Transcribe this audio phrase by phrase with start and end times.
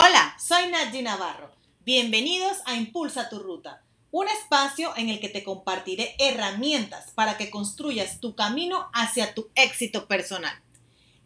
[0.00, 1.50] Hola, soy Nadji Navarro.
[1.84, 3.82] Bienvenidos a Impulsa tu Ruta,
[4.12, 9.50] un espacio en el que te compartiré herramientas para que construyas tu camino hacia tu
[9.56, 10.56] éxito personal.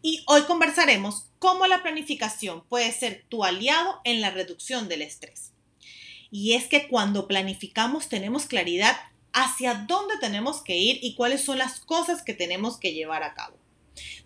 [0.01, 5.51] Y hoy conversaremos cómo la planificación puede ser tu aliado en la reducción del estrés.
[6.31, 8.97] Y es que cuando planificamos tenemos claridad
[9.33, 13.35] hacia dónde tenemos que ir y cuáles son las cosas que tenemos que llevar a
[13.35, 13.55] cabo.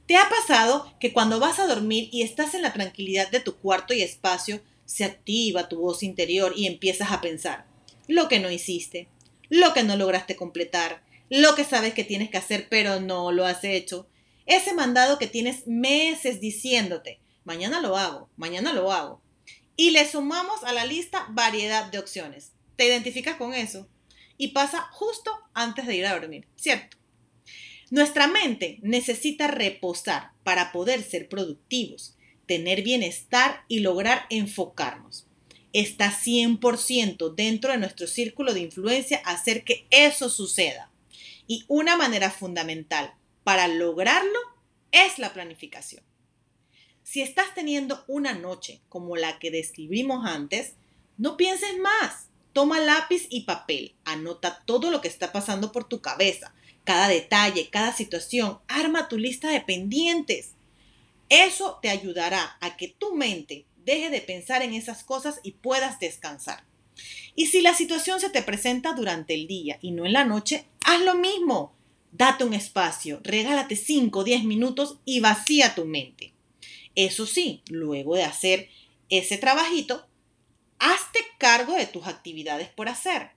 [0.06, 3.58] ¿Te ha pasado que cuando vas a dormir y estás en la tranquilidad de tu
[3.58, 7.66] cuarto y espacio, se activa tu voz interior y empiezas a pensar
[8.08, 9.10] lo que no hiciste,
[9.50, 13.46] lo que no lograste completar, lo que sabes que tienes que hacer pero no lo
[13.46, 14.08] has hecho?
[14.46, 19.22] Ese mandado que tienes meses diciéndote, mañana lo hago, mañana lo hago.
[19.76, 22.54] Y le sumamos a la lista variedad de opciones.
[22.78, 23.88] ¿Te identificas con eso?
[24.38, 26.97] Y pasa justo antes de ir a dormir, ¿cierto?
[27.90, 35.26] Nuestra mente necesita reposar para poder ser productivos, tener bienestar y lograr enfocarnos.
[35.72, 40.92] Está 100% dentro de nuestro círculo de influencia hacer que eso suceda.
[41.48, 43.14] Y una manera fundamental
[43.46, 44.40] para lograrlo
[44.92, 46.04] es la planificación.
[47.04, 50.74] Si estás teniendo una noche como la que describimos antes,
[51.18, 52.28] no pienses más.
[52.52, 56.54] Toma lápiz y papel, anota todo lo que está pasando por tu cabeza,
[56.88, 60.54] cada detalle, cada situación, arma tu lista de pendientes.
[61.28, 66.00] Eso te ayudará a que tu mente deje de pensar en esas cosas y puedas
[66.00, 66.64] descansar.
[67.36, 70.64] Y si la situación se te presenta durante el día y no en la noche,
[70.86, 71.76] haz lo mismo.
[72.14, 76.32] Date un espacio, regálate 5 o 10 minutos y vacía tu mente.
[76.96, 78.70] Eso sí, luego de hacer
[79.10, 80.08] ese trabajito,
[80.80, 83.32] hazte cargo de tus actividades por hacer.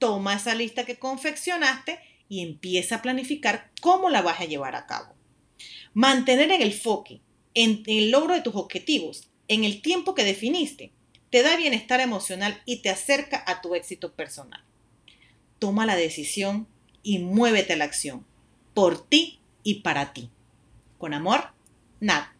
[0.00, 4.86] Toma esa lista que confeccionaste y empieza a planificar cómo la vas a llevar a
[4.86, 5.14] cabo.
[5.94, 7.20] Mantener el enfoque
[7.54, 10.92] en el logro de tus objetivos en el tiempo que definiste
[11.30, 14.62] te da bienestar emocional y te acerca a tu éxito personal.
[15.58, 16.66] Toma la decisión
[17.02, 18.26] y muévete a la acción
[18.74, 20.30] por ti y para ti.
[20.98, 21.52] Con amor,
[22.00, 22.35] nada.